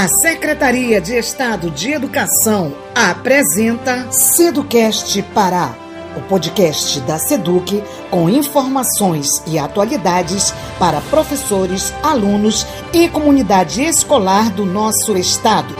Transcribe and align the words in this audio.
A 0.00 0.08
Secretaria 0.08 0.98
de 0.98 1.14
Estado 1.14 1.70
de 1.70 1.92
Educação 1.92 2.74
apresenta 2.94 4.10
Seducast 4.10 5.20
Pará, 5.34 5.76
o 6.16 6.22
podcast 6.22 6.98
da 7.00 7.18
Seduc 7.18 7.82
com 8.10 8.26
informações 8.30 9.28
e 9.46 9.58
atualidades 9.58 10.54
para 10.78 11.02
professores, 11.02 11.92
alunos 12.02 12.66
e 12.94 13.10
comunidade 13.10 13.82
escolar 13.82 14.50
do 14.50 14.64
nosso 14.64 15.18
estado. 15.18 15.76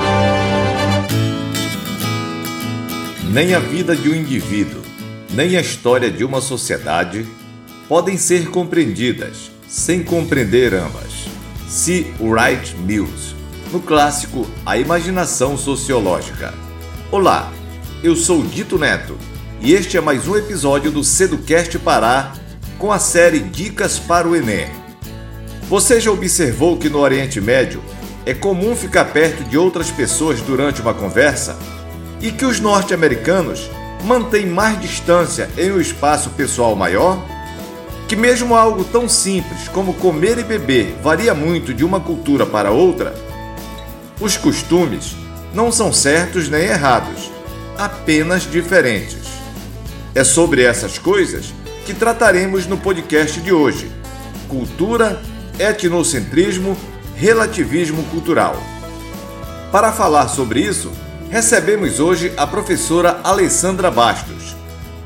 Nem 3.33 3.55
a 3.55 3.59
vida 3.59 3.97
de 3.97 4.11
um 4.11 4.15
indivíduo, 4.15 4.83
nem 5.31 5.57
a 5.57 5.63
história 5.63 6.11
de 6.11 6.25
uma 6.25 6.43
sociedade 6.43 7.27
podem 7.89 8.19
ser 8.19 8.51
compreendidas 8.51 9.51
sem 9.67 10.05
compreender 10.05 10.75
ambas. 10.75 11.25
C. 11.67 12.13
Wright 12.21 12.77
Mills, 12.77 13.40
no 13.73 13.81
clássico 13.81 14.47
A 14.67 14.77
Imaginação 14.77 15.57
Sociológica. 15.57 16.53
Olá, 17.11 17.53
eu 18.03 18.17
sou 18.17 18.43
Dito 18.43 18.77
Neto 18.77 19.17
e 19.61 19.73
este 19.73 19.97
é 19.97 20.01
mais 20.01 20.27
um 20.27 20.37
episódio 20.37 20.91
do 20.91 21.05
Seducast 21.05 21.79
Pará 21.79 22.33
com 22.79 22.91
a 22.91 22.99
série 22.99 23.39
Dicas 23.39 23.99
para 23.99 24.27
o 24.27 24.35
Enem. 24.35 24.69
Você 25.69 26.01
já 26.01 26.11
observou 26.11 26.79
que 26.79 26.89
no 26.89 26.99
Oriente 26.99 27.41
Médio 27.41 27.81
é 28.27 28.35
comum 28.35 28.75
ficar 28.75 29.05
perto 29.07 29.45
de 29.45 29.57
outras 29.57 29.91
pessoas 29.91 30.41
durante 30.41 30.81
uma 30.81 30.93
conversa 30.93 31.57
e 32.21 32.33
que 32.33 32.45
os 32.45 32.59
norte-americanos 32.59 33.71
mantêm 34.05 34.47
mais 34.47 34.81
distância 34.81 35.49
em 35.57 35.71
um 35.71 35.81
espaço 35.81 36.31
pessoal 36.31 36.75
maior? 36.75 37.25
que 38.09 38.17
mesmo 38.17 38.57
algo 38.57 38.83
tão 38.83 39.09
simples 39.09 39.69
como 39.69 39.95
comer 39.95 40.37
e 40.39 40.43
beber 40.43 40.97
varia 41.01 41.33
muito 41.33 41.73
de 41.73 41.85
uma 41.85 42.01
cultura 42.01 42.45
para 42.45 42.73
outra, 42.73 43.15
os 44.21 44.37
costumes 44.37 45.17
não 45.55 45.73
são 45.73 45.93
certos 45.93 46.49
nem 46.49 46.63
errados, 46.63 47.31
apenas 47.77 48.43
diferentes. 48.43 49.19
É 50.15 50.23
sobre 50.23 50.63
essas 50.63 50.99
coisas 50.99 51.53
que 51.87 51.95
trataremos 51.95 52.67
no 52.67 52.77
podcast 52.77 53.41
de 53.41 53.53
hoje: 53.53 53.91
cultura, 54.49 55.21
etnocentrismo, 55.59 56.77
relativismo 57.17 58.03
cultural. 58.05 58.57
Para 59.73 59.93
falar 59.93 60.29
sobre 60.29 60.61
isso, 60.61 60.91
recebemos 61.31 62.01
hoje 62.01 62.33
a 62.37 62.47
professora 62.47 63.21
Alessandra 63.23 63.91
Bastos, 63.91 64.55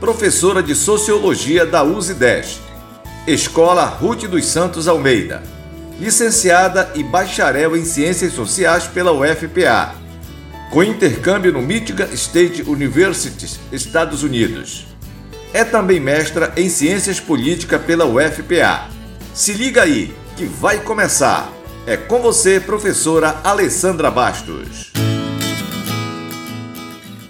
professora 0.01 0.63
de 0.63 0.75
Sociologia 0.75 1.65
da 1.67 1.83
USE 1.83 2.15
10 2.15 2.65
Escola 3.27 3.87
Ruth 3.87 4.25
dos 4.27 4.45
Santos 4.45 4.87
Almeida. 4.87 5.43
Licenciada 5.99 6.91
e 6.97 7.05
bacharel 7.05 7.77
em 7.77 7.85
Ciências 7.85 8.33
Sociais 8.33 8.85
pela 8.85 9.13
UFPA, 9.13 9.95
com 10.71 10.83
intercâmbio 10.83 11.53
no 11.53 11.63
Michigan 11.63 12.09
State 12.13 12.63
University, 12.63 13.61
Estados 13.71 14.25
Unidos. 14.25 14.87
É 15.53 15.63
também 15.63 16.01
mestra 16.01 16.53
em 16.57 16.69
Ciências 16.69 17.21
Políticas 17.21 17.81
pela 17.83 18.05
UFPA. 18.05 18.89
Se 19.33 19.53
liga 19.53 19.83
aí, 19.83 20.13
que 20.37 20.45
vai 20.45 20.81
começar. 20.81 21.49
É 21.87 21.97
com 21.97 22.21
você, 22.21 22.59
professora 22.59 23.41
Alessandra 23.45 24.11
Bastos. 24.11 24.93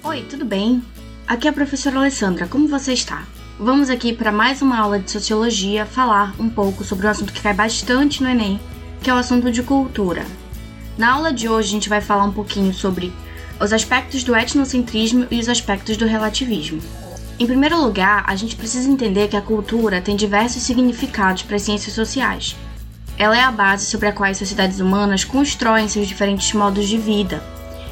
Oi, 0.03 0.23
tudo 0.23 0.47
bem? 0.47 0.83
Aqui 1.27 1.49
é 1.49 1.51
a 1.51 1.55
professora 1.55 1.99
Alessandra, 1.99 2.47
como 2.47 2.67
você 2.67 2.95
está? 2.95 3.27
Vamos 3.59 3.89
aqui 3.89 4.13
para 4.13 4.33
mais 4.33 4.61
uma 4.63 4.77
aula 4.77 4.99
de 4.99 5.09
sociologia 5.09 5.87
falar 5.87 6.35
um 6.41 6.49
pouco 6.49 6.83
sobre 6.83 7.07
um 7.07 7.11
assunto 7.11 7.33
que 7.33 7.41
cai 7.41 7.55
bastante 7.55 8.21
no 8.21 8.29
Enem, 8.29 8.59
que 9.01 9.09
é 9.09 9.15
o 9.15 9.17
assunto 9.17 9.49
de 9.53 9.63
cultura. 9.63 10.27
Na 10.99 11.13
aula 11.13 11.33
de 11.33 11.49
hoje 11.49 11.69
a 11.69 11.71
gente 11.71 11.89
vai 11.89 12.01
falar 12.01 12.25
um 12.25 12.33
pouquinho 12.33 12.75
sobre 12.75 13.13
os 13.61 13.73
aspectos 13.73 14.25
do 14.25 14.35
etnocentrismo 14.35 15.29
e 15.31 15.39
os 15.39 15.49
aspectos 15.49 15.97
do 15.97 16.05
relativismo. 16.05 16.81
Em 17.39 17.47
primeiro 17.47 17.81
lugar, 17.81 18.25
a 18.27 18.35
gente 18.35 18.57
precisa 18.57 18.91
entender 18.91 19.29
que 19.29 19.37
a 19.37 19.41
cultura 19.41 20.01
tem 20.01 20.17
diversos 20.17 20.63
significados 20.63 21.45
para 21.45 21.55
as 21.55 21.63
ciências 21.63 21.95
sociais. 21.95 22.57
Ela 23.17 23.37
é 23.37 23.41
a 23.41 23.53
base 23.53 23.87
sobre 23.87 24.09
a 24.09 24.13
qual 24.13 24.29
as 24.29 24.37
sociedades 24.37 24.81
humanas 24.81 25.23
constroem 25.23 25.89
seus 25.89 26.09
diferentes 26.09 26.53
modos 26.55 26.89
de 26.89 26.99
vida. 26.99 27.41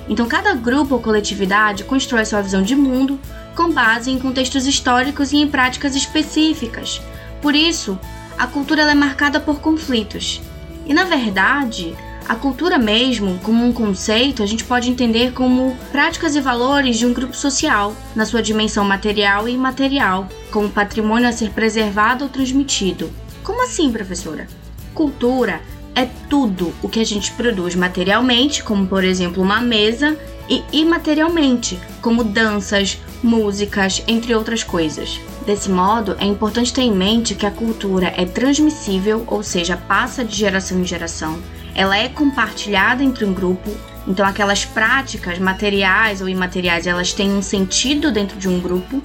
Então, 0.09 0.27
cada 0.27 0.55
grupo 0.55 0.95
ou 0.95 1.01
coletividade 1.01 1.85
constrói 1.85 2.25
sua 2.25 2.43
visão 2.43 2.63
de 2.63 2.75
mundo, 2.75 3.21
com 3.57 3.71
base 3.71 4.11
em 4.11 4.19
contextos 4.19 4.67
históricos 4.67 5.33
e 5.33 5.37
em 5.37 5.49
práticas 5.49 5.95
específicas. 5.95 7.01
Por 7.41 7.55
isso, 7.55 7.99
a 8.39 8.47
cultura 8.47 8.83
é 8.83 8.95
marcada 8.95 9.39
por 9.41 9.61
conflitos. 9.61 10.41
E 10.87 10.95
na 10.95 11.05
verdade, 11.05 11.95
a 12.29 12.35
cultura 12.35 12.79
mesmo, 12.79 13.39
como 13.43 13.65
um 13.65 13.73
conceito, 13.73 14.43
a 14.43 14.47
gente 14.47 14.65
pode 14.65 14.89
entender 14.89 15.33
como 15.33 15.77
práticas 15.91 16.37
e 16.37 16.41
valores 16.41 16.97
de 16.97 17.07
um 17.07 17.13
grupo 17.13 17.35
social, 17.35 17.95
na 18.15 18.25
sua 18.25 18.43
dimensão 18.43 18.85
material 18.85 19.49
e 19.49 19.53
imaterial, 19.53 20.29
como 20.51 20.71
patrimônio 20.71 21.29
a 21.29 21.33
ser 21.33 21.51
preservado 21.51 22.25
ou 22.25 22.31
transmitido. 22.31 23.11
Como 23.43 23.65
assim, 23.65 23.91
professora? 23.91 24.47
Cultura 24.95 25.61
é 25.95 26.07
tudo 26.29 26.73
o 26.83 26.89
que 26.89 27.01
a 27.01 27.05
gente 27.05 27.33
produz 27.33 27.75
materialmente, 27.75 28.63
como 28.63 28.87
por 28.87 29.05
exemplo 29.05 29.43
uma 29.43 29.61
mesa, 29.61 30.17
e 30.49 30.63
imaterialmente, 30.73 31.79
como 32.01 32.25
danças, 32.25 32.99
músicas, 33.23 34.03
entre 34.07 34.35
outras 34.35 34.65
coisas. 34.65 35.21
Desse 35.47 35.71
modo, 35.71 36.17
é 36.19 36.25
importante 36.25 36.73
ter 36.73 36.83
em 36.83 36.93
mente 36.93 37.35
que 37.35 37.47
a 37.47 37.51
cultura 37.51 38.13
é 38.17 38.25
transmissível, 38.25 39.25
ou 39.27 39.43
seja, 39.43 39.77
passa 39.77 40.25
de 40.25 40.35
geração 40.37 40.81
em 40.81 40.85
geração. 40.85 41.39
Ela 41.75 41.97
é 41.97 42.09
compartilhada 42.09 43.03
entre 43.03 43.25
um 43.25 43.33
grupo, 43.33 43.71
então 44.07 44.27
aquelas 44.27 44.65
práticas 44.65 45.39
materiais 45.39 46.21
ou 46.21 46.29
imateriais, 46.29 46.87
elas 46.87 47.13
têm 47.13 47.33
um 47.33 47.43
sentido 47.43 48.11
dentro 48.11 48.39
de 48.39 48.49
um 48.49 48.61
grupo 48.61 49.03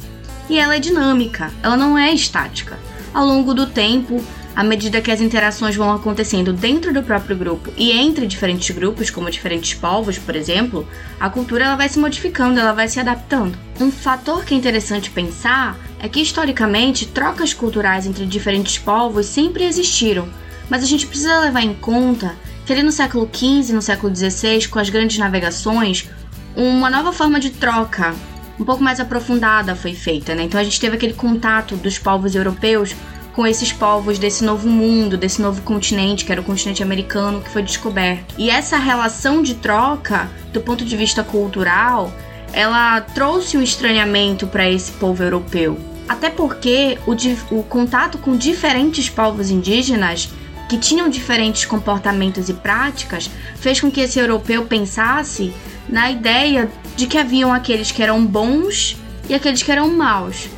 e 0.50 0.58
ela 0.58 0.76
é 0.76 0.80
dinâmica, 0.80 1.52
ela 1.62 1.78
não 1.78 1.98
é 1.98 2.12
estática. 2.12 2.78
Ao 3.14 3.26
longo 3.26 3.54
do 3.54 3.68
tempo, 3.68 4.24
à 4.58 4.64
medida 4.64 5.02
que 5.02 5.12
as 5.12 5.22
interações 5.22 5.76
vão 5.76 5.94
acontecendo 5.94 6.52
dentro 6.52 6.92
do 6.92 7.04
próprio 7.04 7.38
grupo 7.38 7.72
e 7.78 7.92
entre 7.92 8.26
diferentes 8.26 8.76
grupos, 8.76 9.12
como 9.12 9.30
diferentes 9.30 9.76
povos, 9.76 10.18
por 10.18 10.36
exemplo, 10.36 10.88
a 11.20 11.30
cultura 11.30 11.66
ela 11.66 11.76
vai 11.76 11.88
se 11.88 12.00
modificando, 12.00 12.60
ela 12.60 12.74
vai 12.74 12.88
se 12.88 13.00
adaptando. 13.00 13.56
Um 13.80 13.92
fator 13.92 14.44
que 14.44 14.56
é 14.56 14.58
interessante 14.58 15.12
pensar 15.12 15.78
é 16.00 16.10
que 16.10 16.20
historicamente 16.20 17.06
trocas 17.06 17.54
culturais 17.54 18.08
entre 18.08 18.26
diferentes 18.26 18.80
povos 18.80 19.28
sempre 19.28 19.64
existiram, 19.64 20.28
mas 20.68 20.82
a 20.82 20.88
gente 20.88 21.06
precisa 21.06 21.40
levar 21.40 21.62
em 21.62 21.76
conta 21.76 22.36
que 22.66 22.74
ali 22.74 22.82
no 22.82 22.92
século 22.92 23.30
XV 23.32 23.74
no 23.74 23.82
século 23.84 24.16
XVI, 24.16 24.68
com 24.70 24.80
as 24.80 24.90
grandes 24.90 25.20
navegações, 25.20 26.10
uma 26.56 26.90
nova 26.90 27.14
forma 27.14 27.40
de 27.40 27.52
troca 27.52 28.16
um 28.60 28.66
pouco 28.66 28.84
mais 28.84 29.00
aprofundada 29.00 29.76
foi 29.76 29.94
feita, 29.94 30.34
né? 30.34 30.42
Então 30.42 30.60
a 30.60 30.64
gente 30.64 30.80
teve 30.80 30.96
aquele 30.96 31.14
contato 31.14 31.76
dos 31.76 32.00
povos 32.00 32.34
europeus 32.34 32.96
com 33.38 33.46
esses 33.46 33.72
povos 33.72 34.18
desse 34.18 34.44
novo 34.44 34.68
mundo, 34.68 35.16
desse 35.16 35.40
novo 35.40 35.62
continente, 35.62 36.26
que 36.26 36.32
era 36.32 36.42
o 36.42 36.44
continente 36.44 36.82
americano 36.82 37.40
que 37.40 37.52
foi 37.52 37.62
descoberto. 37.62 38.34
E 38.36 38.50
essa 38.50 38.78
relação 38.78 39.44
de 39.44 39.54
troca, 39.54 40.28
do 40.52 40.60
ponto 40.60 40.84
de 40.84 40.98
vista 40.98 41.24
cultural, 41.24 42.12
ela 42.52 43.00
trouxe 43.00 43.56
um 43.56 43.62
estranhamento 43.62 44.48
para 44.48 44.68
esse 44.68 44.92
povo 44.94 45.22
europeu. 45.22 45.78
Até 46.10 46.32
porque 46.32 46.98
o, 47.06 47.60
o 47.60 47.62
contato 47.62 48.18
com 48.18 48.36
diferentes 48.36 49.08
povos 49.08 49.52
indígenas 49.52 50.30
que 50.68 50.80
tinham 50.80 51.08
diferentes 51.08 51.64
comportamentos 51.64 52.50
e 52.50 52.56
práticas 52.56 53.30
fez 53.58 53.80
com 53.80 53.92
que 53.92 54.02
esse 54.02 54.18
europeu 54.18 54.66
pensasse 54.66 55.54
na 55.88 56.10
ideia 56.10 56.72
de 56.96 57.06
que 57.06 57.20
haviam 57.20 57.54
aqueles 57.54 57.92
que 57.92 58.02
eram 58.02 58.26
bons 58.26 58.98
e 59.30 59.36
aqueles 59.36 59.62
que 59.62 59.72
eram 59.72 59.96
maus. 59.96 60.57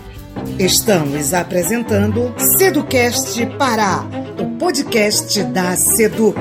Estamos 0.57 1.33
apresentando 1.33 2.33
Seducast 2.37 3.45
Pará, 3.57 4.05
o 4.39 4.57
podcast 4.57 5.43
da 5.43 5.75
Seduc. 5.75 6.39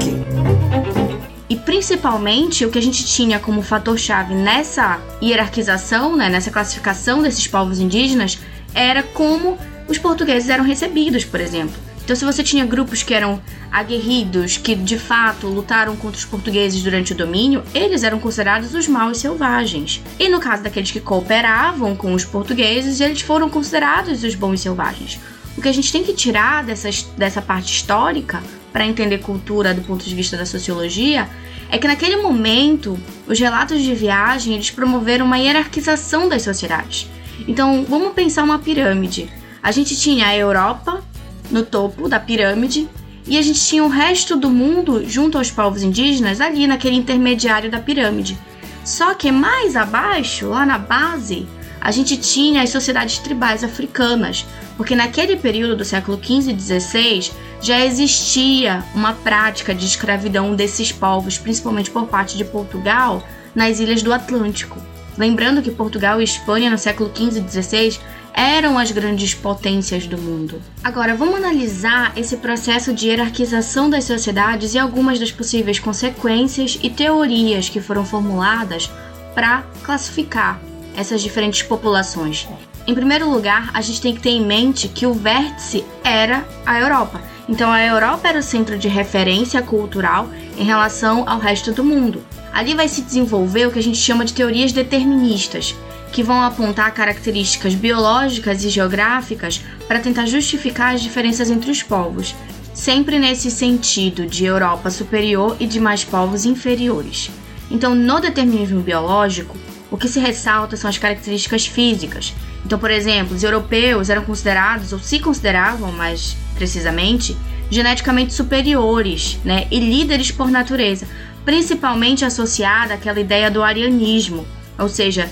E 1.48 1.56
principalmente 1.56 2.64
o 2.64 2.70
que 2.70 2.78
a 2.78 2.82
gente 2.82 3.04
tinha 3.06 3.38
como 3.38 3.62
fator-chave 3.62 4.34
nessa 4.34 5.00
hierarquização, 5.22 6.16
né, 6.16 6.28
nessa 6.28 6.50
classificação 6.50 7.22
desses 7.22 7.46
povos 7.46 7.80
indígenas, 7.80 8.38
era 8.74 9.02
como 9.02 9.56
os 9.88 9.98
portugueses 9.98 10.48
eram 10.48 10.64
recebidos, 10.64 11.24
por 11.24 11.40
exemplo. 11.40 11.87
Então, 12.08 12.16
se 12.16 12.24
você 12.24 12.42
tinha 12.42 12.64
grupos 12.64 13.02
que 13.02 13.12
eram 13.12 13.38
aguerridos, 13.70 14.56
que 14.56 14.74
de 14.74 14.98
fato 14.98 15.46
lutaram 15.46 15.94
contra 15.94 16.16
os 16.16 16.24
portugueses 16.24 16.82
durante 16.82 17.12
o 17.12 17.14
domínio, 17.14 17.62
eles 17.74 18.02
eram 18.02 18.18
considerados 18.18 18.72
os 18.72 18.88
maus 18.88 19.18
selvagens. 19.18 20.02
E 20.18 20.26
no 20.26 20.40
caso 20.40 20.62
daqueles 20.62 20.90
que 20.90 21.00
cooperavam 21.00 21.94
com 21.94 22.14
os 22.14 22.24
portugueses, 22.24 22.98
eles 23.02 23.20
foram 23.20 23.50
considerados 23.50 24.24
os 24.24 24.34
bons 24.34 24.62
selvagens. 24.62 25.20
O 25.54 25.60
que 25.60 25.68
a 25.68 25.72
gente 25.72 25.92
tem 25.92 26.02
que 26.02 26.14
tirar 26.14 26.64
dessas, 26.64 27.02
dessa 27.02 27.42
parte 27.42 27.74
histórica 27.74 28.42
para 28.72 28.86
entender 28.86 29.18
cultura 29.18 29.74
do 29.74 29.82
ponto 29.82 30.02
de 30.02 30.14
vista 30.14 30.34
da 30.34 30.46
sociologia 30.46 31.28
é 31.70 31.76
que 31.76 31.86
naquele 31.86 32.16
momento 32.16 32.98
os 33.26 33.38
relatos 33.38 33.82
de 33.82 33.94
viagem 33.94 34.54
eles 34.54 34.70
promoveram 34.70 35.26
uma 35.26 35.36
hierarquização 35.36 36.26
das 36.26 36.40
sociedades. 36.40 37.06
Então 37.46 37.84
vamos 37.86 38.14
pensar 38.14 38.44
uma 38.44 38.58
pirâmide. 38.58 39.28
A 39.62 39.70
gente 39.70 39.94
tinha 39.94 40.28
a 40.28 40.36
Europa, 40.36 41.02
no 41.50 41.64
topo 41.64 42.08
da 42.08 42.20
pirâmide 42.20 42.88
e 43.26 43.36
a 43.36 43.42
gente 43.42 43.60
tinha 43.60 43.84
o 43.84 43.88
resto 43.88 44.36
do 44.36 44.48
mundo 44.48 45.04
junto 45.06 45.36
aos 45.36 45.50
povos 45.50 45.82
indígenas 45.82 46.40
ali 46.40 46.66
naquele 46.66 46.96
intermediário 46.96 47.70
da 47.70 47.78
pirâmide. 47.78 48.38
Só 48.84 49.14
que 49.14 49.30
mais 49.30 49.76
abaixo, 49.76 50.48
lá 50.48 50.64
na 50.64 50.78
base, 50.78 51.46
a 51.80 51.90
gente 51.90 52.16
tinha 52.16 52.62
as 52.62 52.70
sociedades 52.70 53.18
tribais 53.18 53.62
africanas, 53.62 54.46
porque 54.76 54.96
naquele 54.96 55.36
período 55.36 55.76
do 55.76 55.84
século 55.84 56.18
XV 56.22 56.52
e 56.52 56.60
XVI 56.60 57.30
já 57.60 57.84
existia 57.84 58.82
uma 58.94 59.12
prática 59.12 59.74
de 59.74 59.84
escravidão 59.84 60.54
desses 60.54 60.90
povos, 60.90 61.36
principalmente 61.36 61.90
por 61.90 62.06
parte 62.06 62.36
de 62.36 62.44
Portugal, 62.44 63.22
nas 63.54 63.78
ilhas 63.78 64.02
do 64.02 64.12
Atlântico. 64.12 64.80
Lembrando 65.18 65.60
que 65.60 65.70
Portugal 65.70 66.20
e 66.20 66.24
Espanha 66.24 66.70
no 66.70 66.78
século 66.78 67.10
XV 67.14 67.40
e 67.40 67.62
XVI 67.62 67.98
eram 68.38 68.78
as 68.78 68.92
grandes 68.92 69.34
potências 69.34 70.06
do 70.06 70.16
mundo. 70.16 70.62
Agora, 70.84 71.12
vamos 71.12 71.34
analisar 71.34 72.12
esse 72.16 72.36
processo 72.36 72.94
de 72.94 73.08
hierarquização 73.08 73.90
das 73.90 74.04
sociedades 74.04 74.74
e 74.74 74.78
algumas 74.78 75.18
das 75.18 75.32
possíveis 75.32 75.80
consequências 75.80 76.78
e 76.80 76.88
teorias 76.88 77.68
que 77.68 77.80
foram 77.80 78.04
formuladas 78.04 78.88
para 79.34 79.64
classificar 79.82 80.60
essas 80.96 81.20
diferentes 81.20 81.64
populações. 81.64 82.46
Em 82.86 82.94
primeiro 82.94 83.28
lugar, 83.28 83.70
a 83.74 83.80
gente 83.80 84.00
tem 84.00 84.14
que 84.14 84.20
ter 84.20 84.30
em 84.30 84.46
mente 84.46 84.86
que 84.86 85.04
o 85.04 85.12
vértice 85.12 85.84
era 86.04 86.46
a 86.64 86.78
Europa. 86.78 87.20
Então, 87.48 87.72
a 87.72 87.84
Europa 87.84 88.28
era 88.28 88.38
o 88.38 88.42
centro 88.42 88.78
de 88.78 88.86
referência 88.86 89.60
cultural 89.62 90.28
em 90.56 90.62
relação 90.62 91.28
ao 91.28 91.40
resto 91.40 91.72
do 91.72 91.82
mundo. 91.82 92.24
Ali 92.52 92.74
vai 92.74 92.86
se 92.86 93.02
desenvolver 93.02 93.66
o 93.66 93.72
que 93.72 93.80
a 93.80 93.82
gente 93.82 93.98
chama 93.98 94.24
de 94.24 94.32
teorias 94.32 94.72
deterministas, 94.72 95.74
que 96.12 96.22
vão 96.22 96.42
apontar 96.42 96.92
características 96.92 97.74
biológicas 97.74 98.64
e 98.64 98.68
geográficas 98.68 99.60
para 99.86 100.00
tentar 100.00 100.26
justificar 100.26 100.94
as 100.94 101.02
diferenças 101.02 101.50
entre 101.50 101.70
os 101.70 101.82
povos, 101.82 102.34
sempre 102.74 103.18
nesse 103.18 103.50
sentido 103.50 104.26
de 104.26 104.44
Europa 104.44 104.90
superior 104.90 105.56
e 105.58 105.66
de 105.66 105.80
mais 105.80 106.04
povos 106.04 106.44
inferiores. 106.44 107.30
Então, 107.70 107.94
no 107.94 108.20
determinismo 108.20 108.80
biológico, 108.80 109.56
o 109.90 109.96
que 109.96 110.08
se 110.08 110.20
ressalta 110.20 110.76
são 110.76 110.88
as 110.88 110.98
características 110.98 111.66
físicas. 111.66 112.34
Então, 112.64 112.78
por 112.78 112.90
exemplo, 112.90 113.34
os 113.34 113.42
europeus 113.42 114.10
eram 114.10 114.24
considerados, 114.24 114.92
ou 114.92 114.98
se 114.98 115.18
consideravam 115.18 115.90
mais 115.92 116.36
precisamente, 116.54 117.36
geneticamente 117.70 118.32
superiores 118.32 119.38
né, 119.44 119.66
e 119.70 119.78
líderes 119.78 120.30
por 120.30 120.50
natureza, 120.50 121.06
principalmente 121.44 122.24
associada 122.24 122.94
àquela 122.94 123.20
ideia 123.20 123.50
do 123.50 123.62
arianismo, 123.62 124.46
ou 124.78 124.88
seja, 124.88 125.28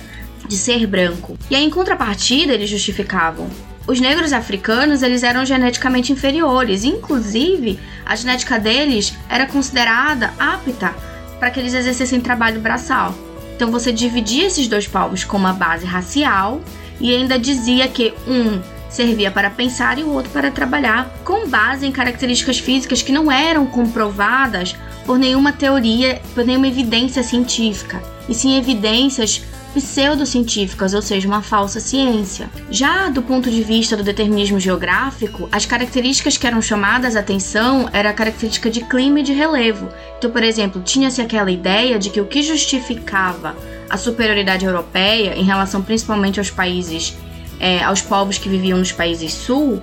de 0.49 0.57
ser 0.57 0.87
branco. 0.87 1.37
E 1.51 1.57
aí, 1.57 1.65
em 1.65 1.71
contrapartida, 1.71 2.53
eles 2.53 2.71
justificavam 2.71 3.49
os 3.87 4.01
negros 4.01 4.33
africanos 4.33 5.03
eles 5.03 5.23
eram 5.23 5.45
geneticamente 5.47 6.13
inferiores, 6.13 6.83
inclusive 6.83 7.79
a 8.05 8.17
genética 8.17 8.59
deles 8.59 9.15
era 9.29 9.47
considerada 9.47 10.33
apta 10.39 10.93
para 11.39 11.51
que 11.51 11.61
eles 11.61 11.73
exercessem 11.73 12.21
trabalho 12.21 12.61
braçal. 12.61 13.15
Então 13.55 13.71
você 13.71 13.93
dividia 13.93 14.47
esses 14.47 14.67
dois 14.67 14.89
povos 14.89 15.23
com 15.23 15.37
uma 15.37 15.53
base 15.53 15.87
racial 15.87 16.61
e 17.01 17.15
ainda 17.15 17.39
dizia 17.39 17.87
que 17.87 18.13
um 18.27 18.61
servia 18.91 19.31
para 19.31 19.51
pensar 19.51 19.99
e 19.99 20.03
o 20.03 20.13
outro 20.13 20.31
para 20.33 20.51
trabalhar, 20.51 21.09
com 21.25 21.47
base 21.49 21.87
em 21.87 21.93
características 21.93 22.59
físicas 22.59 23.03
que 23.03 23.13
não 23.13 23.31
eram 23.31 23.67
comprovadas 23.67 24.75
por 25.05 25.19
nenhuma 25.19 25.53
teoria, 25.53 26.21
por 26.35 26.45
nenhuma 26.45 26.67
evidência 26.67 27.23
científica, 27.23 28.03
e 28.29 28.35
sim 28.35 28.57
evidências 28.57 29.43
pseudocientíficas, 29.77 30.95
ou 30.95 31.03
seja, 31.03 31.29
uma 31.29 31.43
falsa 31.43 31.81
ciência. 31.81 32.49
Já 32.71 33.11
do 33.11 33.21
ponto 33.21 33.51
de 33.51 33.63
vista 33.63 33.95
do 33.95 34.03
determinismo 34.03 34.59
geográfico, 34.59 35.51
as 35.53 35.67
características 35.67 36.39
que 36.39 36.47
eram 36.47 36.63
chamadas 36.63 37.15
a 37.15 37.21
atenção 37.21 37.87
era 37.93 38.09
a 38.09 38.15
característica 38.15 38.71
de 38.71 38.81
clima 38.81 39.21
e 39.21 39.23
de 39.23 39.35
relevo. 39.35 39.91
Então, 40.17 40.31
por 40.31 40.43
exemplo, 40.43 40.81
tinha-se 40.81 41.21
aquela 41.21 41.51
ideia 41.51 41.99
de 41.99 42.09
que 42.09 42.23
o 42.23 42.25
que 42.25 42.43
justificava 42.43 43.55
a 43.91 43.99
superioridade 43.99 44.65
europeia 44.65 45.37
em 45.37 45.45
relação 45.45 45.83
principalmente 45.83 46.41
aos 46.41 46.51
países, 46.51 47.15
é, 47.61 47.85
aos 47.85 48.01
povos 48.01 48.39
que 48.39 48.49
viviam 48.49 48.79
nos 48.79 48.93
países 48.93 49.35
sul, 49.35 49.83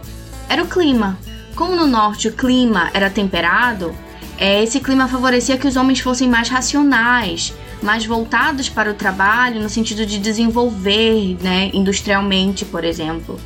era 0.50 0.64
o 0.64 0.68
clima. 0.68 1.20
Como 1.54 1.76
no 1.76 1.86
norte 1.86 2.30
o 2.30 2.34
clima 2.34 2.90
era 2.96 3.12
temperado, 3.12 3.94
é, 4.40 4.64
esse 4.64 4.80
clima 4.80 5.08
favorecia 5.08 5.56
que 5.56 5.68
os 5.68 5.76
homens 5.76 6.00
fossem 6.00 6.28
mais 6.28 6.50
racionais, 6.50 7.54
mais 7.84 8.06
voltados 8.06 8.70
para 8.70 8.90
o 8.90 8.94
trabalho 8.94 9.62
no 9.62 9.70
sentido 9.70 10.06
de 10.06 10.18
desenvolver, 10.18 11.38
né, 11.42 11.70
industrialmente, 11.74 12.66
por 12.66 12.84
exemplo. 12.84 13.40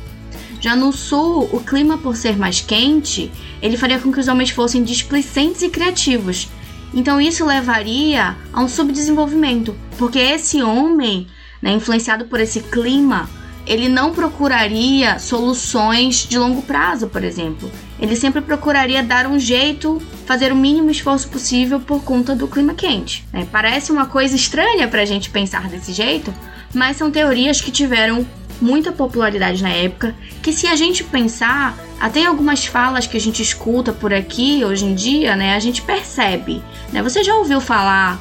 Já 0.60 0.74
no 0.74 0.92
sul, 0.92 1.48
o 1.52 1.60
clima 1.60 1.98
por 1.98 2.16
ser 2.16 2.36
mais 2.36 2.60
quente, 2.60 3.30
ele 3.60 3.76
faria 3.76 3.98
com 3.98 4.12
que 4.12 4.18
os 4.18 4.28
homens 4.28 4.50
fossem 4.50 4.82
displicentes 4.82 5.62
e 5.62 5.68
criativos. 5.68 6.48
Então 6.94 7.20
isso 7.20 7.44
levaria 7.44 8.36
a 8.52 8.62
um 8.62 8.68
subdesenvolvimento, 8.68 9.74
porque 9.98 10.18
esse 10.18 10.62
homem, 10.62 11.26
né, 11.60 11.72
influenciado 11.72 12.24
por 12.24 12.40
esse 12.40 12.60
clima, 12.60 13.28
ele 13.66 13.88
não 13.88 14.12
procuraria 14.12 15.18
soluções 15.18 16.26
de 16.26 16.38
longo 16.38 16.62
prazo, 16.62 17.08
por 17.08 17.22
exemplo. 17.22 17.70
Ele 18.00 18.16
sempre 18.16 18.40
procuraria 18.40 19.02
dar 19.02 19.26
um 19.26 19.38
jeito, 19.38 20.00
fazer 20.24 20.52
o 20.52 20.56
mínimo 20.56 20.90
esforço 20.90 21.28
possível 21.28 21.80
por 21.80 22.02
conta 22.02 22.34
do 22.34 22.48
clima 22.48 22.74
quente. 22.74 23.26
Né? 23.32 23.46
Parece 23.50 23.92
uma 23.92 24.06
coisa 24.06 24.36
estranha 24.36 24.88
para 24.88 25.02
a 25.02 25.04
gente 25.04 25.30
pensar 25.30 25.68
desse 25.68 25.92
jeito, 25.92 26.32
mas 26.72 26.96
são 26.96 27.10
teorias 27.10 27.60
que 27.60 27.70
tiveram 27.70 28.26
muita 28.60 28.92
popularidade 28.92 29.62
na 29.62 29.70
época, 29.70 30.14
que 30.42 30.52
se 30.52 30.66
a 30.66 30.74
gente 30.74 31.04
pensar, 31.04 31.76
até 32.00 32.24
algumas 32.26 32.66
falas 32.66 33.06
que 33.06 33.16
a 33.16 33.20
gente 33.20 33.42
escuta 33.42 33.92
por 33.92 34.12
aqui 34.12 34.64
hoje 34.64 34.84
em 34.84 34.94
dia, 34.94 35.36
né, 35.36 35.54
a 35.54 35.60
gente 35.60 35.82
percebe. 35.82 36.62
Né? 36.92 37.02
Você 37.02 37.22
já 37.22 37.34
ouviu 37.34 37.60
falar 37.60 38.20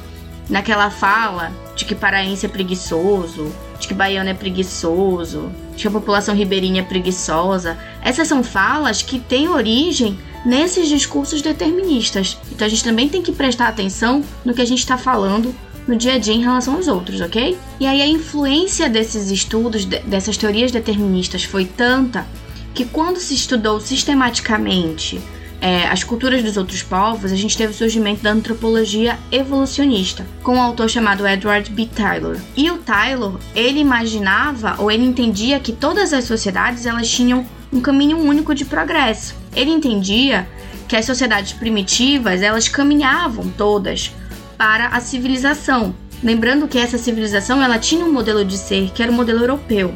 naquela 0.49 0.89
fala 0.89 1.51
de 1.75 1.85
que 1.85 1.95
paraense 1.95 2.45
é 2.45 2.49
preguiçoso, 2.49 3.53
de 3.79 3.87
que 3.87 3.93
baiano 3.93 4.29
é 4.29 4.33
preguiçoso, 4.33 5.51
de 5.75 5.83
que 5.83 5.87
a 5.87 5.91
população 5.91 6.35
ribeirinha 6.35 6.81
é 6.81 6.85
preguiçosa. 6.85 7.77
Essas 8.01 8.27
são 8.27 8.43
falas 8.43 9.01
que 9.01 9.19
têm 9.19 9.47
origem 9.47 10.17
nesses 10.45 10.87
discursos 10.87 11.41
deterministas. 11.41 12.37
Então 12.51 12.65
a 12.65 12.69
gente 12.69 12.83
também 12.83 13.09
tem 13.09 13.21
que 13.21 13.31
prestar 13.31 13.67
atenção 13.67 14.23
no 14.43 14.53
que 14.53 14.61
a 14.61 14.65
gente 14.65 14.79
está 14.79 14.97
falando 14.97 15.53
no 15.87 15.95
dia 15.95 16.13
a 16.13 16.17
dia 16.17 16.33
em 16.33 16.41
relação 16.41 16.75
aos 16.75 16.87
outros, 16.87 17.21
ok? 17.21 17.57
E 17.79 17.85
aí 17.85 18.01
a 18.01 18.07
influência 18.07 18.89
desses 18.89 19.31
estudos, 19.31 19.85
dessas 19.85 20.35
teorias 20.35 20.71
deterministas 20.71 21.43
foi 21.43 21.65
tanta 21.65 22.25
que 22.73 22.85
quando 22.85 23.17
se 23.17 23.33
estudou 23.33 23.79
sistematicamente 23.79 25.19
é, 25.59 25.87
as 25.87 26.03
culturas 26.03 26.43
dos 26.43 26.55
outros 26.55 26.83
povos, 26.83 27.31
a 27.31 27.35
gente 27.35 27.57
teve 27.57 27.73
o 27.73 27.75
surgimento 27.75 28.21
da 28.21 28.31
antropologia 28.31 29.17
evolucionista, 29.31 30.25
com 30.43 30.55
um 30.55 30.61
autor 30.61 30.89
chamado 30.89 31.27
Edward 31.27 31.69
B. 31.71 31.87
Taylor. 31.87 32.37
E 32.55 32.69
o 32.69 32.77
Taylor, 32.77 33.39
ele 33.55 33.79
imaginava 33.79 34.75
ou 34.77 34.91
ele 34.91 35.03
entendia 35.03 35.59
que 35.59 35.71
todas 35.71 36.13
as 36.13 36.25
sociedades 36.25 36.85
elas 36.85 37.09
tinham 37.09 37.45
um 37.73 37.81
caminho 37.81 38.17
único 38.19 38.53
de 38.53 38.65
progresso. 38.65 39.35
Ele 39.55 39.71
entendia 39.71 40.47
que 40.87 40.95
as 40.95 41.05
sociedades 41.05 41.53
primitivas 41.53 42.41
elas 42.41 42.67
caminhavam 42.67 43.49
todas 43.49 44.11
para 44.57 44.87
a 44.87 45.01
civilização, 45.01 45.93
lembrando 46.23 46.67
que 46.67 46.77
essa 46.77 46.97
civilização 46.97 47.61
ela 47.61 47.77
tinha 47.77 48.05
um 48.05 48.11
modelo 48.11 48.45
de 48.45 48.57
ser 48.57 48.91
que 48.91 49.03
era 49.03 49.11
o 49.11 49.15
modelo 49.15 49.39
europeu. 49.39 49.93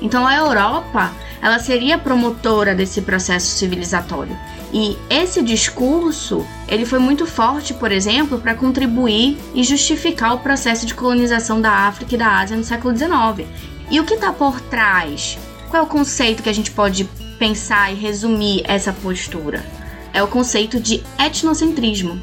Então 0.00 0.26
a 0.26 0.36
Europa 0.36 1.12
ela 1.40 1.58
seria 1.58 1.98
promotora 1.98 2.74
desse 2.74 3.02
processo 3.02 3.46
civilizatório. 3.46 4.36
E 4.72 4.96
esse 5.08 5.42
discurso, 5.42 6.46
ele 6.68 6.84
foi 6.84 6.98
muito 6.98 7.26
forte, 7.26 7.72
por 7.72 7.90
exemplo, 7.90 8.38
para 8.38 8.54
contribuir 8.54 9.38
e 9.54 9.64
justificar 9.64 10.34
o 10.34 10.40
processo 10.40 10.84
de 10.84 10.94
colonização 10.94 11.60
da 11.60 11.70
África 11.70 12.14
e 12.14 12.18
da 12.18 12.38
Ásia 12.38 12.56
no 12.56 12.64
século 12.64 12.96
XIX. 12.96 13.48
E 13.90 13.98
o 13.98 14.04
que 14.04 14.14
está 14.14 14.32
por 14.32 14.60
trás? 14.60 15.38
Qual 15.70 15.82
é 15.82 15.86
o 15.86 15.88
conceito 15.88 16.42
que 16.42 16.50
a 16.50 16.54
gente 16.54 16.70
pode 16.70 17.04
pensar 17.38 17.92
e 17.92 17.94
resumir 17.94 18.62
essa 18.64 18.92
postura? 18.92 19.64
É 20.12 20.22
o 20.22 20.28
conceito 20.28 20.78
de 20.78 21.02
etnocentrismo, 21.18 22.20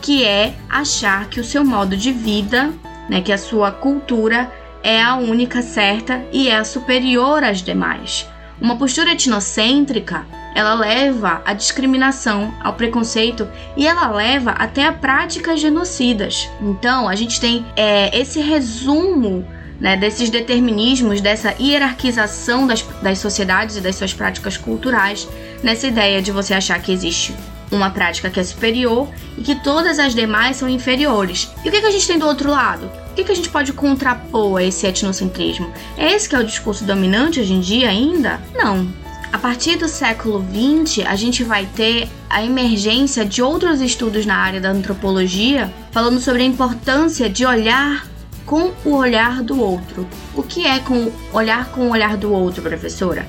que 0.00 0.24
é 0.24 0.54
achar 0.68 1.28
que 1.28 1.40
o 1.40 1.44
seu 1.44 1.64
modo 1.64 1.96
de 1.96 2.12
vida, 2.12 2.72
né, 3.08 3.20
que 3.20 3.32
a 3.32 3.38
sua 3.38 3.72
cultura 3.72 4.52
é 4.82 5.02
a 5.02 5.16
única 5.16 5.62
certa 5.62 6.24
e 6.32 6.48
é 6.48 6.62
superior 6.62 7.42
às 7.42 7.62
demais. 7.62 8.26
Uma 8.60 8.76
postura 8.76 9.12
etnocêntrica, 9.12 10.26
ela 10.54 10.74
leva 10.74 11.42
à 11.44 11.52
discriminação, 11.52 12.52
ao 12.60 12.72
preconceito 12.72 13.48
e 13.76 13.86
ela 13.86 14.08
leva 14.08 14.50
até 14.50 14.86
a 14.86 14.92
práticas 14.92 15.60
genocidas. 15.60 16.50
Então, 16.60 17.08
a 17.08 17.14
gente 17.14 17.40
tem 17.40 17.64
é, 17.76 18.18
esse 18.18 18.40
resumo 18.40 19.46
né, 19.80 19.96
desses 19.96 20.28
determinismos, 20.28 21.20
dessa 21.20 21.54
hierarquização 21.60 22.66
das, 22.66 22.82
das 23.02 23.18
sociedades 23.18 23.76
e 23.76 23.80
das 23.80 23.94
suas 23.94 24.12
práticas 24.12 24.56
culturais, 24.56 25.28
nessa 25.62 25.86
ideia 25.86 26.20
de 26.20 26.32
você 26.32 26.52
achar 26.54 26.80
que 26.80 26.90
existe 26.90 27.32
uma 27.70 27.90
prática 27.90 28.30
que 28.30 28.40
é 28.40 28.44
superior 28.44 29.08
e 29.36 29.42
que 29.42 29.54
todas 29.56 29.98
as 29.98 30.14
demais 30.14 30.56
são 30.56 30.68
inferiores. 30.68 31.50
E 31.64 31.68
o 31.68 31.72
que, 31.72 31.80
que 31.80 31.86
a 31.86 31.90
gente 31.90 32.06
tem 32.06 32.18
do 32.18 32.26
outro 32.26 32.50
lado? 32.50 32.90
O 33.10 33.14
que, 33.14 33.24
que 33.24 33.32
a 33.32 33.34
gente 33.34 33.48
pode 33.48 33.72
contrapor 33.72 34.58
a 34.58 34.64
esse 34.64 34.86
etnocentrismo? 34.86 35.72
É 35.96 36.12
esse 36.12 36.28
que 36.28 36.36
é 36.36 36.38
o 36.38 36.44
discurso 36.44 36.84
dominante 36.84 37.40
hoje 37.40 37.52
em 37.52 37.60
dia 37.60 37.88
ainda? 37.88 38.40
Não. 38.54 38.88
A 39.30 39.38
partir 39.38 39.76
do 39.76 39.88
século 39.88 40.42
XX, 40.42 41.06
a 41.06 41.14
gente 41.14 41.44
vai 41.44 41.66
ter 41.66 42.08
a 42.30 42.42
emergência 42.42 43.24
de 43.24 43.42
outros 43.42 43.80
estudos 43.80 44.24
na 44.24 44.36
área 44.36 44.60
da 44.60 44.70
antropologia, 44.70 45.72
falando 45.90 46.18
sobre 46.18 46.42
a 46.42 46.46
importância 46.46 47.28
de 47.28 47.44
olhar 47.44 48.06
com 48.46 48.72
o 48.86 48.94
olhar 48.94 49.42
do 49.42 49.60
outro. 49.60 50.08
O 50.34 50.42
que 50.42 50.66
é 50.66 50.78
com 50.78 51.12
olhar 51.32 51.66
com 51.66 51.82
o 51.82 51.90
olhar 51.90 52.16
do 52.16 52.32
outro, 52.32 52.62
professora? 52.62 53.28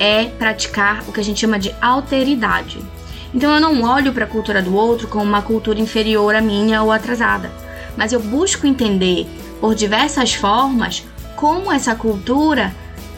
É 0.00 0.24
praticar 0.24 1.04
o 1.06 1.12
que 1.12 1.20
a 1.20 1.24
gente 1.24 1.40
chama 1.40 1.58
de 1.58 1.72
alteridade. 1.80 2.80
Então 3.34 3.54
eu 3.54 3.60
não 3.60 3.82
olho 3.82 4.12
para 4.12 4.24
a 4.24 4.28
cultura 4.28 4.62
do 4.62 4.74
outro 4.74 5.08
como 5.08 5.24
uma 5.24 5.42
cultura 5.42 5.80
inferior 5.80 6.34
à 6.34 6.40
minha 6.40 6.82
ou 6.82 6.90
atrasada, 6.90 7.50
mas 7.96 8.12
eu 8.12 8.20
busco 8.20 8.66
entender 8.66 9.26
por 9.60 9.74
diversas 9.74 10.34
formas 10.34 11.04
como 11.36 11.70
essa 11.70 11.94
cultura 11.94 12.74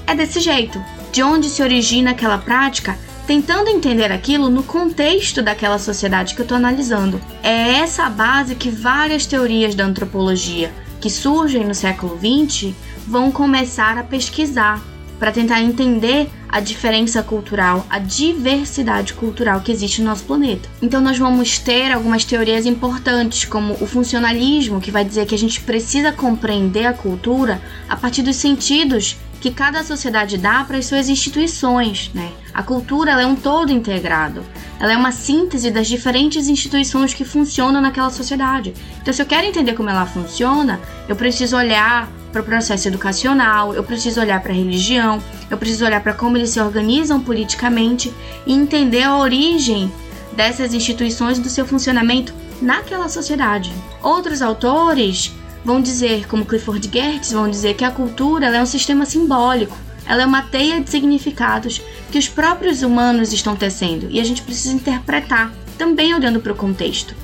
é 0.07 0.15
desse 0.15 0.41
jeito, 0.41 0.83
de 1.13 1.23
onde 1.23 1.49
se 1.49 1.63
origina 1.63 2.11
aquela 2.11 2.39
prática, 2.39 2.99
tentando 3.27 3.71
entender 3.71 4.11
aquilo 4.11 4.51
no 4.51 4.63
contexto 4.63 5.41
daquela 5.41 5.79
sociedade 5.79 6.35
que 6.35 6.41
eu 6.41 6.45
estou 6.45 6.57
analisando. 6.57 7.21
É 7.43 7.75
essa 7.75 8.09
base 8.11 8.57
que 8.57 8.71
várias 8.71 9.25
teorias 9.27 9.75
da 9.75 9.85
antropologia 9.85 10.73
que 11.01 11.09
surgem 11.09 11.65
no 11.65 11.75
século 11.75 12.19
XX 12.19 12.75
vão 13.07 13.33
começar 13.33 13.97
a 13.97 14.03
pesquisar 14.03 14.83
para 15.21 15.31
tentar 15.31 15.61
entender 15.61 16.31
a 16.49 16.59
diferença 16.59 17.23
cultural, 17.23 17.87
a 17.89 17.99
diversidade 17.99 19.13
cultural 19.13 19.61
que 19.61 19.71
existe 19.71 20.01
no 20.01 20.09
nosso 20.09 20.25
planeta. 20.25 20.69
Então 20.83 21.01
nós 21.01 21.19
vamos 21.19 21.59
ter 21.59 21.93
algumas 21.93 22.25
teorias 22.25 22.67
importantes, 22.67 23.45
como 23.45 23.75
o 23.75 23.87
funcionalismo, 23.87 24.81
que 24.81 24.91
vai 24.91 25.05
dizer 25.05 25.27
que 25.27 25.35
a 25.35 25.39
gente 25.39 25.61
precisa 25.61 26.11
compreender 26.11 26.87
a 26.87 26.95
cultura 26.95 27.61
a 27.89 27.97
partir 27.97 28.23
dos 28.23 28.37
sentidos 28.37 29.17
que 29.41 29.51
cada 29.51 29.83
sociedade 29.83 30.37
dá 30.37 30.65
para 30.65 30.77
as 30.77 30.87
suas 30.87 31.09
instituições, 31.09 32.11
né? 32.13 32.31
A 32.53 32.63
cultura 32.63 33.13
é 33.13 33.27
um 33.27 33.35
todo 33.35 33.73
integrado. 33.73 34.45
Ela 34.79 34.93
é 34.93 34.97
uma 34.97 35.13
síntese 35.13 35.71
das 35.71 35.87
diferentes 35.87 36.49
instituições 36.49 37.15
que 37.15 37.25
funcionam 37.25 37.81
naquela 37.81 38.11
sociedade. 38.11 38.75
Então, 39.01 39.15
se 39.15 39.23
eu 39.23 39.27
quero 39.27 39.47
entender 39.47 39.73
como 39.73 39.89
ela 39.89 40.05
funciona, 40.05 40.79
eu 41.09 41.17
preciso 41.17 41.57
olhar 41.57 42.11
para 42.33 42.43
o 42.43 42.45
processo 42.45 42.89
educacional, 42.89 43.75
eu 43.75 43.83
preciso 43.83 44.21
olhar 44.21 44.41
para 44.41 44.53
a 44.53 44.55
religião, 44.55 45.23
eu 45.51 45.57
preciso 45.57 45.85
olhar 45.85 46.03
para 46.03 46.15
como 46.15 46.37
eles 46.37 46.51
se 46.51 46.61
organizam 46.61 47.21
politicamente 47.21 48.13
e 48.47 48.53
entender 48.53 49.03
a 49.03 49.19
origem 49.19 49.93
dessas 50.33 50.73
instituições 50.73 51.39
do 51.39 51.49
seu 51.49 51.67
funcionamento 51.67 52.33
naquela 52.63 53.09
sociedade. 53.09 53.73
Outros 54.03 54.43
autores 54.43 55.33
vão 55.65 55.81
dizer, 55.81 56.27
como 56.27 56.47
Clifford 56.47 56.89
Geertz, 56.91 57.33
vão 57.33 57.51
dizer 57.51 57.75
que 57.75 57.85
a 57.85 57.91
cultura 57.91 58.47
é 58.47 58.63
um 58.63 58.67
sistema 58.67 59.05
simbólico. 59.05 59.77
Ela 60.07 60.23
é 60.23 60.27
uma 60.27 60.43
teia 60.43 60.81
de 60.81 60.91
significados 60.91 61.81
que 62.11 62.19
os 62.19 62.29
próprios 62.29 62.83
humanos 62.83 63.33
estão 63.33 63.55
tecendo 63.55 64.09
e 64.11 64.21
a 64.21 64.25
gente 64.25 64.43
precisa 64.43 64.75
interpretar, 64.75 65.53
também 65.79 66.15
olhando 66.15 66.41
para 66.41 66.53
o 66.53 66.57
contexto. 66.57 67.15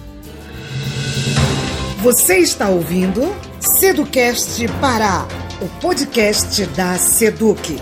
Você 1.99 2.39
está 2.39 2.69
ouvindo 2.69 3.35
Seducast 3.67 4.65
Pará, 4.81 5.27
o 5.61 5.67
podcast 5.81 6.65
da 6.67 6.97
Seduc. 6.97 7.77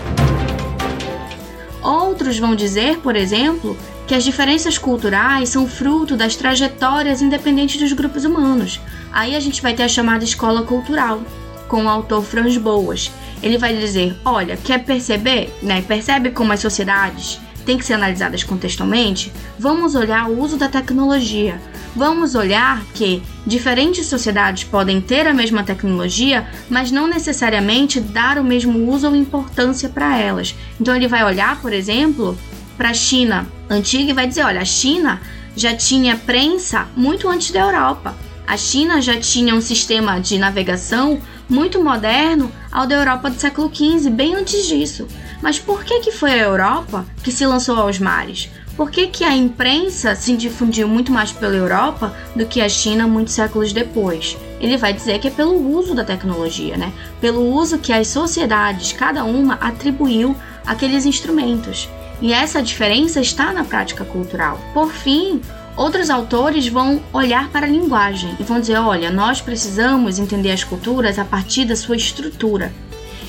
Outros 1.79 2.39
vão 2.39 2.55
dizer, 2.55 2.97
por 2.97 3.15
exemplo, 3.15 3.77
que 4.07 4.15
as 4.15 4.23
diferenças 4.23 4.79
culturais 4.79 5.49
são 5.49 5.67
fruto 5.67 6.17
das 6.17 6.35
trajetórias 6.35 7.21
independentes 7.21 7.79
dos 7.79 7.93
grupos 7.93 8.25
humanos. 8.25 8.81
Aí 9.13 9.35
a 9.35 9.39
gente 9.39 9.61
vai 9.61 9.75
ter 9.75 9.83
a 9.83 9.87
chamada 9.87 10.23
escola 10.23 10.63
cultural, 10.63 11.21
com 11.67 11.85
o 11.85 11.89
autor 11.89 12.23
Franz 12.23 12.57
Boas. 12.57 13.11
Ele 13.43 13.59
vai 13.59 13.77
dizer: 13.77 14.17
olha, 14.25 14.57
quer 14.57 14.83
perceber, 14.83 15.55
né? 15.61 15.83
Percebe 15.83 16.31
como 16.31 16.51
as 16.51 16.61
sociedades 16.61 17.39
têm 17.65 17.77
que 17.77 17.85
ser 17.85 17.93
analisadas 17.93 18.43
contextualmente? 18.43 19.31
Vamos 19.57 19.95
olhar 19.95 20.29
o 20.29 20.39
uso 20.39 20.57
da 20.57 20.69
tecnologia. 20.69 21.59
Vamos 21.95 22.35
olhar 22.35 22.83
que 22.93 23.23
diferentes 23.45 24.05
sociedades 24.07 24.65
podem 24.65 24.99
ter 24.99 25.27
a 25.27 25.33
mesma 25.33 25.63
tecnologia, 25.63 26.47
mas 26.69 26.91
não 26.91 27.07
necessariamente 27.07 27.99
dar 27.99 28.37
o 28.37 28.43
mesmo 28.43 28.91
uso 28.91 29.07
ou 29.07 29.15
importância 29.15 29.89
para 29.89 30.17
elas. 30.17 30.53
Então 30.79 30.95
ele 30.95 31.07
vai 31.07 31.23
olhar, 31.23 31.59
por 31.61 31.71
exemplo, 31.71 32.37
para 32.77 32.89
a 32.89 32.93
China 32.93 33.47
antiga 33.69 34.11
e 34.11 34.13
vai 34.13 34.27
dizer: 34.27 34.43
olha, 34.43 34.61
a 34.61 34.65
China 34.65 35.21
já 35.55 35.73
tinha 35.73 36.17
prensa 36.17 36.87
muito 36.95 37.29
antes 37.29 37.51
da 37.51 37.61
Europa. 37.61 38.15
A 38.45 38.57
China 38.57 39.01
já 39.01 39.19
tinha 39.19 39.55
um 39.55 39.61
sistema 39.61 40.19
de 40.19 40.37
navegação 40.37 41.19
muito 41.49 41.83
moderno 41.83 42.51
ao 42.71 42.85
da 42.85 42.95
Europa 42.95 43.29
do 43.29 43.39
século 43.39 43.71
XV, 43.73 44.09
bem 44.09 44.35
antes 44.35 44.67
disso. 44.67 45.07
Mas 45.45 45.59
por 45.59 45.83
que, 45.83 45.99
que 45.99 46.11
foi 46.11 46.31
a 46.31 46.43
Europa 46.43 47.05
que 47.23 47.31
se 47.31 47.45
lançou 47.45 47.77
aos 47.77 47.99
mares? 47.99 48.49
Por 48.75 48.89
que, 48.89 49.05
que 49.05 49.23
a 49.23 49.35
imprensa 49.35 50.15
se 50.15 50.35
difundiu 50.35 50.87
muito 50.87 51.11
mais 51.11 51.31
pela 51.31 51.53
Europa 51.53 52.17
do 52.35 52.47
que 52.47 52.59
a 52.59 52.67
China 52.67 53.05
muitos 53.05 53.35
séculos 53.35 53.71
depois? 53.71 54.35
Ele 54.59 54.75
vai 54.75 54.91
dizer 54.91 55.19
que 55.19 55.27
é 55.27 55.31
pelo 55.31 55.55
uso 55.77 55.93
da 55.93 56.03
tecnologia, 56.03 56.75
né? 56.77 56.91
Pelo 57.21 57.45
uso 57.45 57.77
que 57.77 57.93
as 57.93 58.07
sociedades, 58.07 58.91
cada 58.91 59.23
uma, 59.23 59.53
atribuiu 59.61 60.35
aqueles 60.65 61.05
instrumentos. 61.05 61.87
E 62.19 62.33
essa 62.33 62.59
diferença 62.59 63.21
está 63.21 63.53
na 63.53 63.63
prática 63.63 64.03
cultural. 64.03 64.59
Por 64.73 64.91
fim, 64.91 65.39
outros 65.77 66.09
autores 66.09 66.67
vão 66.67 67.03
olhar 67.13 67.49
para 67.49 67.67
a 67.67 67.69
linguagem 67.69 68.35
e 68.39 68.43
vão 68.43 68.59
dizer: 68.59 68.77
olha, 68.77 69.11
nós 69.11 69.41
precisamos 69.41 70.17
entender 70.17 70.49
as 70.49 70.63
culturas 70.63 71.19
a 71.19 71.23
partir 71.23 71.65
da 71.65 71.75
sua 71.75 71.97
estrutura. 71.97 72.73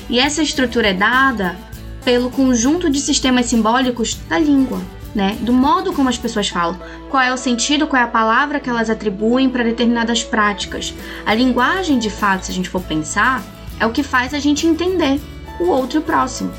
E 0.09 0.19
essa 0.19 0.41
estrutura 0.41 0.87
é 0.87 0.93
dada 0.93 1.66
pelo 2.07 2.31
conjunto 2.31 2.89
de 2.89 3.01
sistemas 3.01 3.47
simbólicos 3.47 4.17
da 4.29 4.39
língua, 4.39 4.79
né? 5.13 5.37
Do 5.41 5.51
modo 5.51 5.91
como 5.91 6.07
as 6.07 6.17
pessoas 6.17 6.47
falam, 6.47 6.79
qual 7.09 7.21
é 7.21 7.33
o 7.33 7.37
sentido, 7.37 7.85
qual 7.85 8.01
é 8.01 8.05
a 8.05 8.07
palavra 8.07 8.61
que 8.61 8.69
elas 8.69 8.89
atribuem 8.89 9.49
para 9.49 9.65
determinadas 9.65 10.23
práticas. 10.23 10.93
A 11.25 11.35
linguagem, 11.35 11.99
de 11.99 12.09
fato, 12.09 12.45
se 12.45 12.51
a 12.53 12.55
gente 12.55 12.69
for 12.69 12.81
pensar, 12.81 13.43
é 13.77 13.85
o 13.85 13.91
que 13.91 14.03
faz 14.03 14.33
a 14.33 14.39
gente 14.39 14.65
entender 14.65 15.19
o 15.59 15.65
outro 15.65 15.99
próximo. 15.99 16.49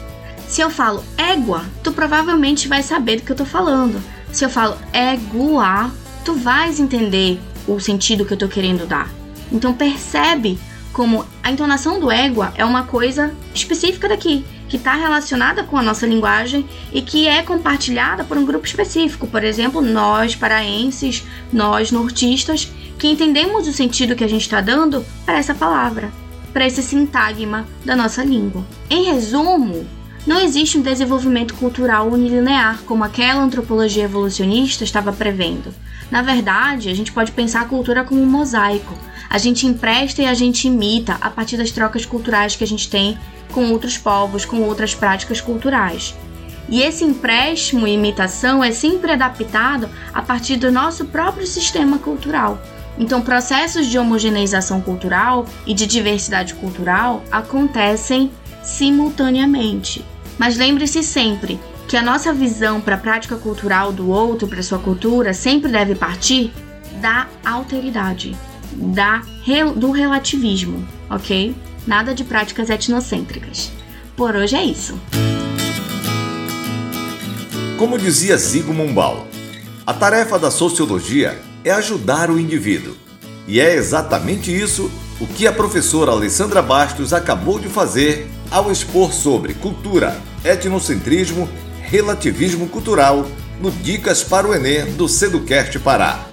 Se 0.47 0.61
eu 0.61 0.69
falo 0.69 1.03
égua, 1.17 1.65
tu 1.83 1.93
provavelmente 1.93 2.69
vai 2.69 2.83
saber 2.83 3.17
do 3.17 3.23
que 3.23 3.33
eu 3.33 3.37
tô 3.37 3.47
falando. 3.47 4.03
Se 4.31 4.45
eu 4.45 4.51
falo 4.51 4.77
égua, 4.93 5.91
tu 6.27 6.35
vais 6.35 6.79
entender 6.79 7.41
o 7.67 7.81
sentido 7.81 8.27
que 8.27 8.35
eu 8.35 8.39
tô 8.39 8.49
querendo 8.49 8.87
dar. 8.87 9.11
Então 9.51 9.73
percebe 9.73 10.59
como 10.93 11.25
a 11.43 11.51
entonação 11.51 11.99
do 11.99 12.11
égua 12.11 12.53
é 12.55 12.67
uma 12.67 12.83
coisa 12.83 13.33
específica 13.55 14.09
daqui, 14.11 14.45
que 14.69 14.77
está 14.77 14.95
relacionada 14.95 15.65
com 15.65 15.77
a 15.77 15.83
nossa 15.83 16.07
linguagem 16.07 16.69
e 16.93 17.01
que 17.01 17.27
é 17.27 17.43
compartilhada 17.43 18.25
por 18.25 18.37
um 18.37 18.45
grupo 18.45 18.67
específico, 18.67 19.27
por 19.27 19.43
exemplo, 19.43 19.81
nós 19.81 20.37
paraenses, 20.37 21.25
nós 21.53 21.91
nortistas, 21.91 22.71
que 22.99 23.09
entendemos 23.09 23.67
o 23.67 23.73
sentido 23.73 24.17
que 24.17 24.25
a 24.25 24.29
gente 24.29 24.43
está 24.43 24.61
dando 24.61 25.05
para 25.25 25.39
essa 25.39 25.55
palavra, 25.55 26.13
para 26.53 26.67
esse 26.67 26.83
sintagma 26.83 27.67
da 27.85 27.97
nossa 27.97 28.25
língua. 28.25 28.67
Em 28.91 29.05
resumo, 29.05 29.87
não 30.27 30.41
existe 30.41 30.77
um 30.77 30.83
desenvolvimento 30.83 31.55
cultural 31.55 32.09
unilinear 32.09 32.81
como 32.85 33.05
aquela 33.05 33.43
antropologia 33.43 34.05
evolucionista 34.05 34.85
estava 34.85 35.13
prevendo. 35.13 35.75
Na 36.11 36.23
verdade, 36.23 36.89
a 36.89 36.95
gente 36.95 37.13
pode 37.13 37.33
pensar 37.33 37.63
a 37.63 37.67
cultura 37.67 38.05
como 38.05 38.23
um 38.23 38.27
mosaico. 38.27 38.95
A 39.29 39.39
gente 39.39 39.67
empresta 39.67 40.23
e 40.23 40.27
a 40.27 40.35
gente 40.35 40.67
imita 40.67 41.19
a 41.21 41.31
partir 41.31 41.57
das 41.57 41.71
trocas 41.71 42.07
culturais 42.07 42.57
que 42.57 42.65
a 42.65 42.67
gente 42.67 42.89
tem 42.89 43.19
com 43.53 43.71
outros 43.71 43.99
povos, 43.99 44.45
com 44.45 44.61
outras 44.63 44.95
práticas 44.95 45.41
culturais. 45.41 46.15
E 46.69 46.83
esse 46.83 47.05
empréstimo 47.05 47.87
e 47.87 47.95
imitação 47.95 48.63
é 48.63 48.71
sempre 48.71 49.13
adaptado 49.13 49.89
a 50.13 50.21
partir 50.21 50.57
do 50.57 50.71
nosso 50.71 51.07
próprio 51.07 51.47
sistema 51.47 51.99
cultural. 51.99 52.61
Então, 52.99 53.23
processos 53.23 53.87
de 53.87 53.99
homogeneização 53.99 54.81
cultural 54.81 55.47
e 55.67 55.73
de 55.73 55.87
diversidade 55.87 56.55
cultural 56.55 57.23
acontecem 57.31 58.31
simultaneamente. 58.63 60.05
Mas 60.39 60.57
lembre-se 60.57 61.03
sempre 61.03 61.59
que 61.89 61.97
a 61.97 62.03
nossa 62.03 62.33
visão 62.33 62.81
para 62.81 62.97
a 62.97 62.99
prática 62.99 63.37
cultural 63.37 63.93
do 63.93 64.11
outro, 64.11 64.47
para 64.47 64.63
sua 64.63 64.79
cultura, 64.79 65.33
sempre 65.33 65.73
deve 65.73 65.95
partir 65.95 66.53
da 67.01 67.27
alteridade, 67.45 68.37
da, 68.73 69.23
do 69.75 69.91
relativismo, 69.91 70.87
ok? 71.09 71.55
Nada 71.87 72.15
de 72.15 72.25
práticas 72.25 72.69
etnocêntricas. 72.69 73.73
Por 74.15 74.37
hoje 74.37 74.57
é 74.57 74.65
isso. 74.65 75.01
Como 77.79 77.97
dizia 77.97 78.37
Zygmunt 78.37 78.93
Bauman, 78.93 79.25
a 79.87 79.95
tarefa 79.95 80.39
da 80.39 80.51
sociologia 80.51 81.41
é 81.65 81.71
ajudar 81.71 82.31
o 82.31 82.39
indivíduo. 82.39 82.95
E 83.47 83.61
é 83.61 83.75
exatamente 83.75 84.55
isso 84.55 84.91
o 85.21 85.27
que 85.27 85.47
a 85.47 85.53
professora 85.53 86.13
Alessandra 86.13 86.63
Bastos 86.63 87.13
acabou 87.13 87.59
de 87.59 87.69
fazer 87.69 88.31
ao 88.51 88.71
expor 88.71 89.13
sobre 89.13 89.55
cultura, 89.55 90.17
etnocentrismo, 90.45 91.49
relativismo 91.83 92.69
cultural 92.69 93.27
no 93.61 93.71
Dicas 93.71 94.23
para 94.23 94.47
o 94.47 94.55
Enem 94.55 94.93
do 94.93 95.09
Seducast 95.09 95.79
Pará. 95.81 96.27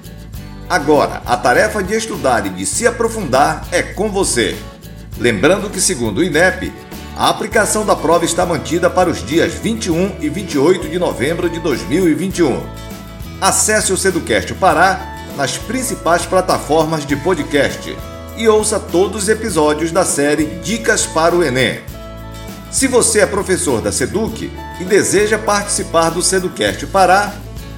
Agora, 0.69 1.21
a 1.25 1.35
tarefa 1.35 1.83
de 1.83 1.95
estudar 1.95 2.45
e 2.45 2.49
de 2.49 2.65
se 2.65 2.85
aprofundar 2.85 3.67
é 3.71 3.81
com 3.81 4.09
você. 4.09 4.55
Lembrando 5.17 5.69
que, 5.69 5.79
segundo 5.79 6.19
o 6.19 6.23
INEP, 6.23 6.71
A 7.17 7.29
aplicação 7.29 7.85
da 7.85 7.95
prova 7.95 8.25
está 8.25 8.45
mantida 8.45 8.89
para 8.89 9.09
os 9.09 9.25
dias 9.25 9.53
21 9.53 10.17
e 10.19 10.27
28 10.27 10.89
de 10.89 10.99
novembro 10.99 11.49
de 11.49 11.61
2021. 11.61 12.61
Acesse 13.39 13.93
o 13.93 13.97
Seducast 13.97 14.53
Pará 14.55 15.15
nas 15.37 15.57
principais 15.57 16.25
plataformas 16.25 17.05
de 17.05 17.15
podcast 17.15 17.95
e 18.37 18.47
ouça 18.47 18.79
todos 18.79 19.23
os 19.23 19.29
episódios 19.29 19.91
da 19.91 20.05
série 20.05 20.45
Dicas 20.61 21.05
para 21.05 21.35
o 21.35 21.43
Enem. 21.43 21.81
Se 22.71 22.87
você 22.87 23.19
é 23.21 23.25
professor 23.25 23.81
da 23.81 23.91
Seduc 23.91 24.49
e 24.79 24.83
deseja 24.83 25.37
participar 25.37 26.09
do 26.09 26.21
Seducast 26.21 26.85
Pará, 26.87 27.33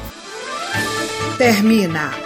Termina 1.37 2.26